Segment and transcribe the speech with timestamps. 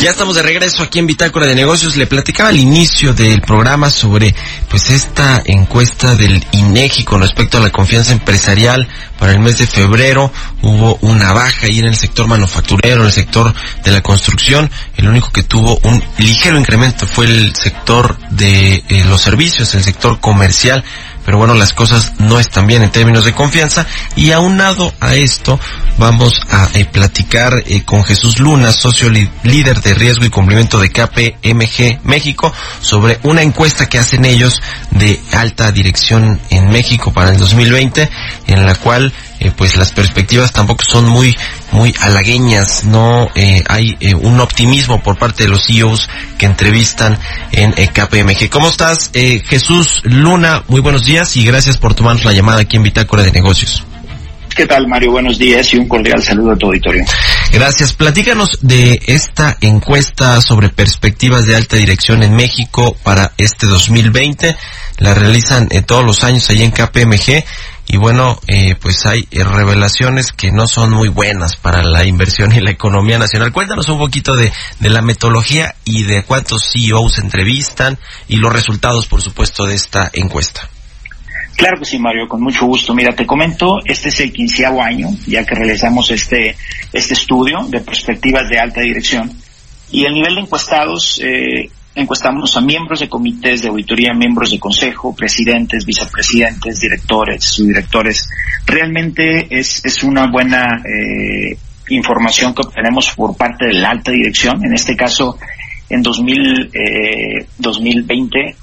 [0.00, 1.96] Ya estamos de regreso aquí en Bitácora de Negocios.
[1.96, 4.34] Le platicaba al inicio del programa sobre
[4.68, 9.66] pues esta encuesta del INEGI con respecto a la confianza empresarial para el mes de
[9.66, 10.32] febrero.
[10.62, 14.70] Hubo una baja ahí en el sector manufacturero, en el sector de la construcción.
[14.96, 19.82] El único que tuvo un ligero incremento fue el sector de eh, los servicios, el
[19.82, 20.84] sector comercial
[21.28, 23.86] pero bueno, las cosas no están bien en términos de confianza.
[24.16, 25.60] Y aunado a esto
[25.98, 30.90] vamos a eh, platicar eh, con Jesús Luna, socio líder de riesgo y cumplimiento de
[30.90, 37.36] KPMG México, sobre una encuesta que hacen ellos de alta dirección en México para el
[37.36, 38.08] 2020,
[38.46, 41.36] en la cual eh, pues las perspectivas tampoco son muy
[41.70, 47.18] muy halagueñas, no eh, hay eh, un optimismo por parte de los CEOs que entrevistan
[47.52, 48.48] en KPMG.
[48.50, 50.64] ¿Cómo estás, Jesús Luna?
[50.68, 53.84] Muy buenos días y gracias por tomarnos la llamada aquí en Bitácora de Negocios.
[54.56, 55.12] ¿Qué tal, Mario?
[55.12, 57.04] Buenos días y un cordial saludo a tu auditorio.
[57.52, 57.92] Gracias.
[57.92, 64.56] Platícanos de esta encuesta sobre perspectivas de alta dirección en México para este 2020.
[64.98, 67.44] La realizan todos los años ahí en KPMG
[67.88, 72.52] y bueno, eh, pues hay eh, revelaciones que no son muy buenas para la inversión
[72.52, 73.50] y la economía nacional.
[73.50, 77.98] Cuéntanos un poquito de, de la metodología y de cuántos CEOs entrevistan
[78.28, 80.68] y los resultados, por supuesto, de esta encuesta.
[81.56, 82.94] Claro que sí, Mario, con mucho gusto.
[82.94, 86.56] Mira, te comento, este es el quinceavo año, ya que realizamos este,
[86.92, 89.32] este estudio de perspectivas de alta dirección.
[89.90, 94.58] Y el nivel de encuestados eh, encuestamos a miembros de comités de auditoría, miembros de
[94.58, 98.28] consejo, presidentes, vicepresidentes, directores, subdirectores.
[98.66, 101.58] Realmente es, es una buena eh,
[101.88, 104.64] información que obtenemos por parte de la alta dirección.
[104.64, 105.38] En este caso,
[105.88, 108.56] en 2000, eh, 2020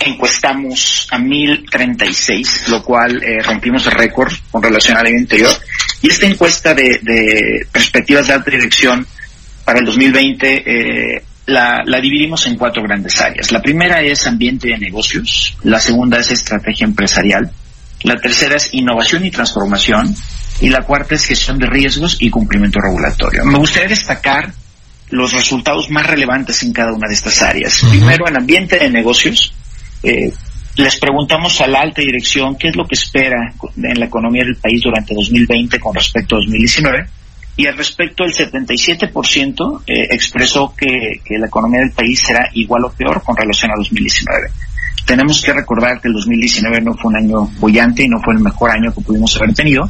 [0.00, 5.52] encuestamos a 1036, lo cual eh, rompimos el récord con relación al año anterior.
[6.02, 9.06] Y esta encuesta de, de perspectivas de alta dirección
[9.64, 13.52] para el 2020 eh, la, la, dividimos en cuatro grandes áreas.
[13.52, 17.50] La primera es ambiente de negocios, la segunda es estrategia empresarial,
[18.02, 20.14] la tercera es innovación y transformación
[20.60, 23.44] y la cuarta es gestión de riesgos y cumplimiento regulatorio.
[23.44, 24.52] Me gustaría destacar
[25.10, 27.82] los resultados más relevantes en cada una de estas áreas.
[27.90, 29.54] Primero, en ambiente de negocios,
[30.02, 30.32] eh,
[30.76, 34.56] les preguntamos a la alta dirección qué es lo que espera en la economía del
[34.56, 37.06] país durante 2020 con respecto a 2019
[37.56, 42.84] y al respecto el 77% eh, expresó que, que, la economía del país será igual
[42.84, 44.50] o peor con relación a 2019.
[45.06, 48.40] Tenemos que recordar que el 2019 no fue un año bullante y no fue el
[48.40, 49.88] mejor año que pudimos haber tenido.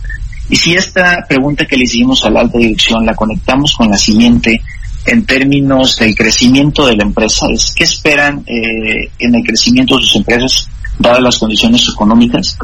[0.51, 3.97] Y si esta pregunta que le hicimos a la alta dirección la conectamos con la
[3.97, 4.61] siguiente
[5.07, 10.03] en términos del crecimiento de la empresa, es qué esperan eh, en el crecimiento de
[10.03, 12.59] sus empresas dadas las condiciones económicas.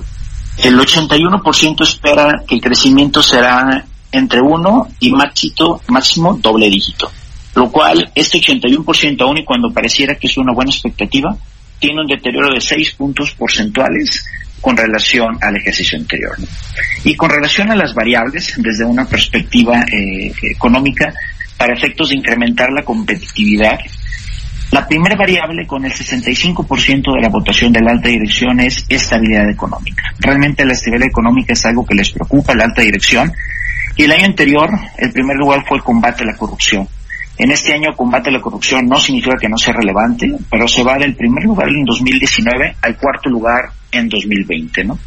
[0.58, 7.10] El 81% espera que el crecimiento será entre 1 y máximo, máximo doble dígito.
[7.54, 11.36] Lo cual, este 81%, aún y cuando pareciera que es una buena expectativa,
[11.78, 14.24] tiene un deterioro de 6 puntos porcentuales
[14.60, 16.36] con relación al ejercicio anterior.
[17.04, 21.12] Y con relación a las variables, desde una perspectiva eh, económica,
[21.56, 23.78] para efectos de incrementar la competitividad,
[24.70, 29.50] la primera variable con el 65% de la votación de la alta dirección es estabilidad
[29.50, 30.04] económica.
[30.20, 33.32] Realmente la estabilidad económica es algo que les preocupa a la alta dirección
[34.00, 36.88] y el año anterior, el primer lugar fue el combate a la corrupción.
[37.36, 40.82] En este año, combate a la corrupción no significa que no sea relevante, pero se
[40.82, 44.98] va del primer lugar en 2019 al cuarto lugar en 2020, ¿no?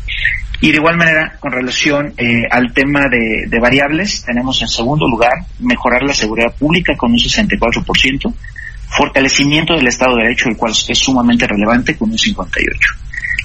[0.62, 5.08] Y de igual manera, con relación eh, al tema de, de, variables, tenemos en segundo
[5.10, 8.32] lugar mejorar la seguridad pública con un 64%,
[8.96, 12.48] fortalecimiento del Estado de Derecho, el cual es sumamente relevante, con un 58%.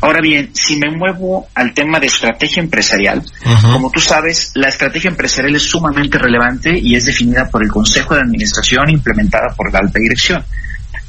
[0.01, 3.23] Ahora bien, si me muevo al tema de estrategia empresarial,
[3.73, 8.15] como tú sabes, la estrategia empresarial es sumamente relevante y es definida por el Consejo
[8.15, 10.45] de Administración implementada por la alta dirección.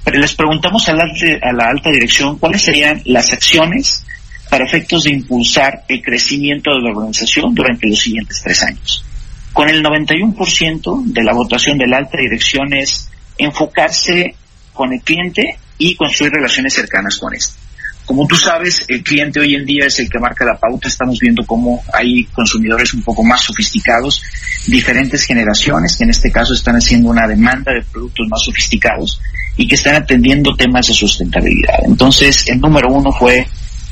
[0.03, 4.05] Pero les preguntamos a la, a la alta dirección cuáles serían las acciones
[4.49, 9.05] para efectos de impulsar el crecimiento de la organización durante los siguientes tres años.
[9.53, 13.09] Con el 91% de la votación de la alta dirección es
[13.39, 14.35] enfocarse
[14.73, 17.69] con el cliente y construir relaciones cercanas con este
[18.09, 20.87] como tú sabes, el cliente hoy en día es el que marca la pauta.
[20.87, 24.23] Estamos viendo cómo hay consumidores un poco más sofisticados,
[24.65, 29.21] diferentes generaciones que en este caso están haciendo una demanda de productos más sofisticados
[29.57, 31.81] y que están atendiendo temas de sustentabilidad.
[31.85, 33.45] Entonces, el número uno fue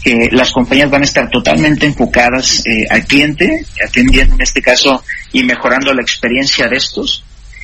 [0.03, 5.03] que las compañías van a estar totalmente enfocadas eh, al cliente, atendiendo en este caso
[5.31, 7.23] y mejorando la experiencia de estos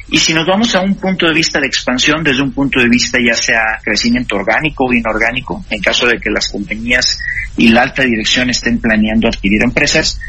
[0.09, 2.89] y si nos vamos a un punto de vista de expansión, desde un punto de
[2.89, 7.19] vista ya sea crecimiento orgánico o inorgánico, en caso de que las compañías
[7.57, 10.19] y la alta dirección estén planeando adquirir empresas,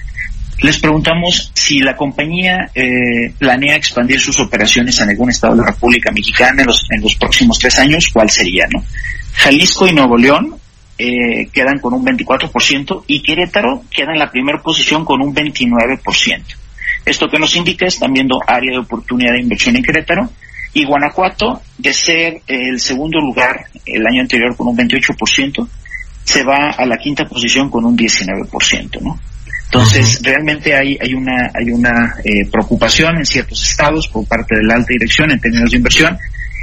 [0.60, 5.66] les preguntamos si la compañía eh, planea expandir sus operaciones en algún estado de la
[5.72, 8.66] República Mexicana en los, en los próximos tres años, ¿cuál sería?
[8.72, 8.82] no?
[9.34, 10.54] Jalisco y Nuevo León
[10.96, 16.63] eh, quedan con un 24% y Querétaro queda en la primera posición con un 29%.
[17.04, 20.30] Esto que nos indica están viendo área de oportunidad de inversión en Querétaro
[20.72, 25.68] y Guanajuato, de ser el segundo lugar el año anterior con un 28%,
[26.24, 29.20] se va a la quinta posición con un 19%, ¿no?
[29.66, 34.62] Entonces, realmente hay, hay una, hay una eh, preocupación en ciertos estados por parte de
[34.62, 36.16] la alta dirección en términos de inversión.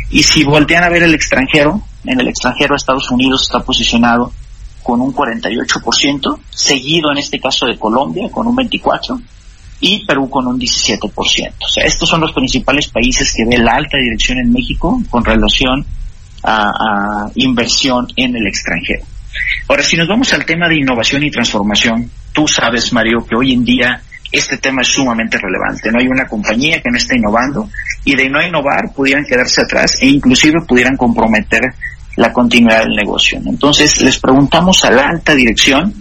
[0.10, 4.32] Y si voltean a ver el extranjero, en el extranjero Estados Unidos está posicionado
[4.82, 9.22] con un 48%, seguido en este caso de Colombia con un 24%,
[9.82, 11.12] y Perú con un 17%.
[11.12, 15.26] O sea, estos son los principales países que ve la alta dirección en México con
[15.26, 15.86] relación
[16.44, 19.04] a, inversión en el extranjero.
[19.68, 23.54] Ahora, si nos vamos al tema de innovación y transformación, tú sabes, Mario, que hoy
[23.54, 24.02] en día
[24.32, 25.92] este tema es sumamente relevante.
[25.92, 27.70] No hay una compañía que no esté innovando
[28.06, 31.62] y de no innovar pudieran quedarse atrás e inclusive pudieran comprometer
[32.18, 33.42] la continuidad del negocio.
[33.46, 35.94] Entonces, les preguntamos a la alta dirección,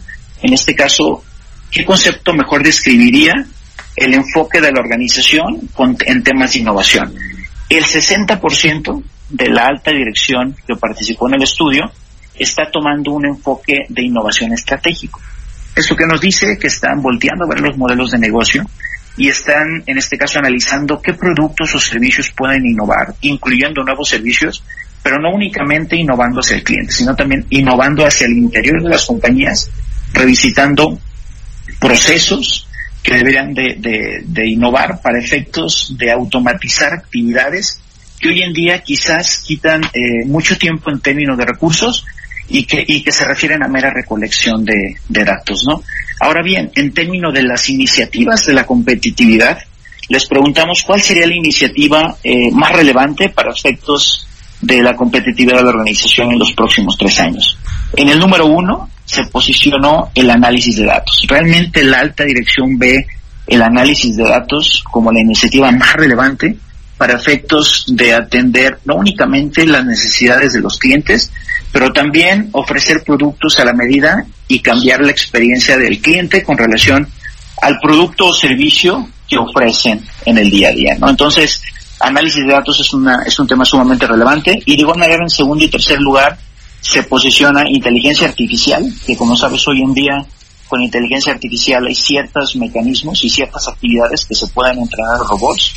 [0.43, 1.25] en este caso,
[1.71, 3.47] ¿qué concepto mejor describiría
[3.97, 5.69] el enfoque de la organización
[6.07, 7.15] en temas de innovación.
[7.69, 11.91] El 60% de la alta dirección que participó en el estudio
[12.35, 15.21] está tomando un enfoque de innovación estratégico.
[15.75, 18.65] Esto que nos dice que están volteando a ver los modelos de negocio
[19.17, 24.65] y están, en este caso, analizando qué productos o servicios pueden innovar, incluyendo nuevos servicios,
[25.03, 29.07] pero no únicamente innovando hacia el cliente, sino también innovando hacia el interior de las
[29.07, 29.71] compañías,
[30.13, 30.99] revisitando
[31.79, 32.69] procesos,
[33.03, 37.81] que deberían de, de, innovar para efectos de automatizar actividades
[38.21, 42.05] que hoy en día quizás quitan eh, mucho tiempo en términos de recursos
[42.49, 45.83] y que, y que se refieren a mera recolección de, de datos, ¿no?
[46.21, 49.59] Ahora bien, en términos de las iniciativas de la competitividad,
[50.09, 54.27] les preguntamos cuál sería la iniciativa eh, más relevante para efectos
[54.61, 57.59] de la competitividad de la organización en los próximos tres años.
[57.97, 61.25] En el número uno se posicionó el análisis de datos.
[61.29, 63.07] Realmente la alta dirección ve
[63.47, 66.57] el análisis de datos como la iniciativa más relevante
[66.97, 71.33] para efectos de atender no únicamente las necesidades de los clientes,
[71.73, 77.09] pero también ofrecer productos a la medida y cambiar la experiencia del cliente con relación
[77.63, 81.09] al producto o servicio que ofrecen en el día a día, ¿no?
[81.09, 81.63] Entonces,
[82.01, 85.31] análisis de datos es una es un tema sumamente relevante y de igual manera en
[85.31, 86.39] segundo y tercer lugar
[86.81, 90.27] se posiciona inteligencia artificial, que como sabes hoy en día
[90.69, 95.75] con inteligencia artificial hay ciertos mecanismos y ciertas actividades que se pueden entrenar a robots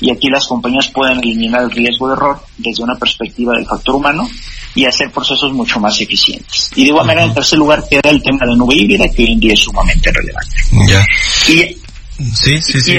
[0.00, 3.96] y aquí las compañías pueden eliminar el riesgo de error desde una perspectiva del factor
[3.96, 4.28] humano
[4.74, 6.70] y hacer procesos mucho más eficientes.
[6.76, 9.32] Y de igual manera, en tercer lugar, queda el tema de nube híbrida, que hoy
[9.32, 10.54] en día es sumamente relevante.
[10.86, 11.06] Ya.
[11.48, 11.78] Y,
[12.34, 12.98] sí, sí, sí.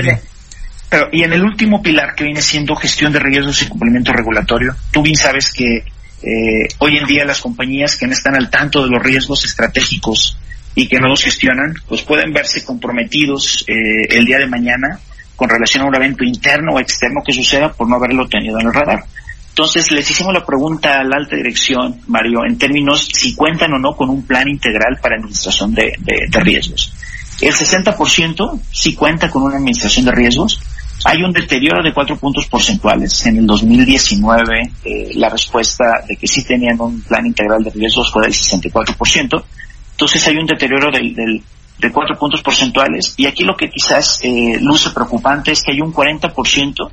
[0.90, 4.76] Pero, y en el último pilar, que viene siendo gestión de riesgos y cumplimiento regulatorio,
[4.92, 5.84] tú bien sabes que
[6.24, 10.38] eh, hoy en día las compañías que no están al tanto de los riesgos estratégicos
[10.76, 15.00] y que no los gestionan, pues pueden verse comprometidos eh, el día de mañana
[15.36, 18.68] con relación a un evento interno o externo que suceda por no haberlo tenido en
[18.68, 19.04] el radar.
[19.50, 23.80] Entonces les hicimos la pregunta a la alta dirección, Mario, en términos si cuentan o
[23.80, 26.94] no con un plan integral para administración de, de riesgos.
[27.42, 30.60] El 60% sí cuenta con una administración de riesgos,
[31.06, 33.26] hay un deterioro de cuatro puntos porcentuales.
[33.26, 38.12] En el 2019 eh, la respuesta de que sí tenían un plan integral de riesgos
[38.12, 39.44] fue del 64%.
[39.92, 41.44] Entonces hay un deterioro del, del,
[41.80, 43.14] de cuatro puntos porcentuales.
[43.18, 46.90] Y aquí lo que quizás eh, luce preocupante es que hay un 40%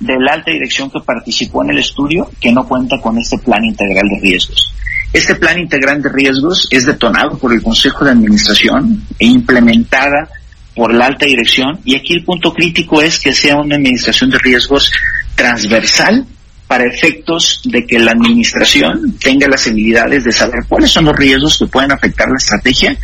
[0.00, 3.64] de la alta dirección que participó en el estudio que no cuenta con este plan
[3.64, 4.74] integral de riesgos.
[5.12, 10.28] Este plan integral de riesgos es detonado por el Consejo de Administración e implementada
[10.74, 14.38] por la alta dirección y aquí el punto crítico es que sea una administración de
[14.38, 14.90] riesgos
[15.34, 16.26] transversal
[16.66, 21.58] para efectos de que la administración tenga las habilidades de saber cuáles son los riesgos
[21.58, 22.96] que pueden afectar la estrategia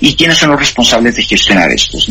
[0.00, 2.08] y quiénes son los responsables de gestionar estos.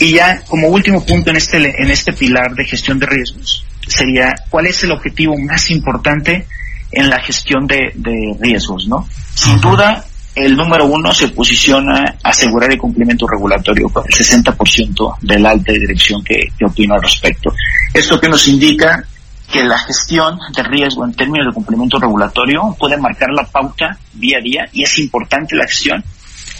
[0.00, 4.34] Y ya como último punto en este, en este pilar de gestión de riesgos sería
[4.48, 6.46] cuál es el objetivo más importante
[6.90, 7.92] en la gestión de,
[8.40, 8.86] riesgos.
[8.88, 9.06] ¿no?
[9.34, 15.38] Sin duda el número uno se posiciona asegurar el cumplimiento regulatorio con el 60% de
[15.38, 17.52] la alta dirección que, que opina al respecto.
[17.92, 19.04] Esto que nos indica
[19.52, 24.38] que la gestión de riesgo en términos de cumplimiento regulatorio puede marcar la pauta día
[24.38, 26.02] a día y es importante la gestión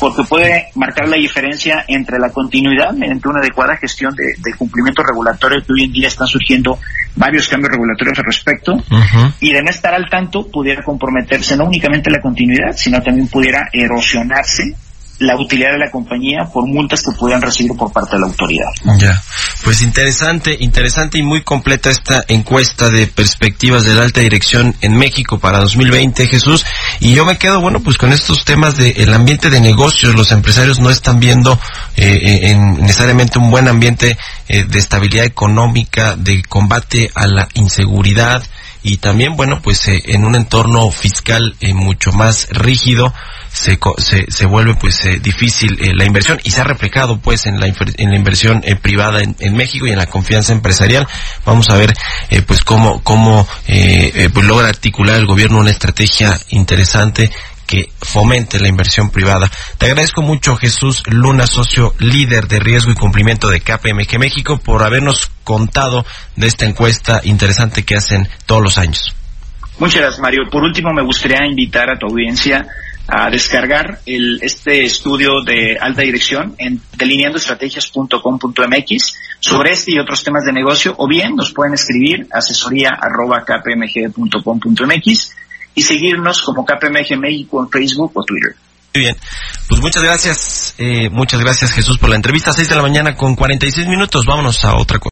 [0.02, 5.62] porque puede marcar la diferencia entre la continuidad mediante una adecuada gestión de, cumplimiento regulatorio
[5.64, 6.76] que hoy en día están surgiendo
[7.14, 8.72] varios cambios regulatorios al respecto
[9.38, 13.68] y de no estar al tanto pudiera comprometerse no únicamente la continuidad sino también pudiera
[13.72, 14.74] erosionarse
[15.22, 18.68] la utilidad de la compañía por multas que pudieran recibir por parte de la autoridad.
[18.98, 19.22] Ya,
[19.64, 24.96] pues interesante, interesante y muy completa esta encuesta de perspectivas de la alta dirección en
[24.96, 26.64] México para 2020, Jesús.
[27.00, 30.14] Y yo me quedo, bueno, pues con estos temas del ambiente de negocios.
[30.14, 31.58] Los empresarios no están viendo
[31.96, 34.16] eh, eh, en necesariamente un buen ambiente
[34.48, 38.42] eh, de estabilidad económica, de combate a la inseguridad
[38.82, 43.14] y también, bueno, pues en un entorno fiscal mucho más rígido
[43.52, 47.46] se, se, se vuelve pues eh, difícil eh, la inversión y se ha reflejado pues
[47.46, 51.06] en la, en la inversión eh, privada en, en, México y en la confianza empresarial.
[51.44, 51.92] Vamos a ver
[52.46, 57.30] pues cómo, cómo pues logra articular el gobierno una estrategia interesante
[57.66, 59.50] que fomente la inversión privada.
[59.78, 64.82] Te agradezco mucho Jesús Luna, socio líder de riesgo y cumplimiento de KPMG México, por
[64.82, 66.04] habernos contado
[66.36, 69.14] de esta encuesta interesante que hacen todos los años.
[69.78, 70.42] Muchas gracias, Mario.
[70.50, 72.66] Por último, me gustaría invitar a tu audiencia
[73.14, 80.44] a descargar el, este estudio de alta dirección en delineandoestrategias.com.mx sobre este y otros temas
[80.44, 85.34] de negocio o bien nos pueden escribir asesoría arroba kpmg.com.mx
[85.74, 88.56] y seguirnos como KPMG México en Facebook o Twitter.
[88.94, 89.14] Muy bien,
[89.68, 93.36] pues muchas gracias, eh, muchas gracias Jesús por la entrevista, 6 de la mañana con
[93.36, 95.11] 46 minutos, vámonos a otra cosa.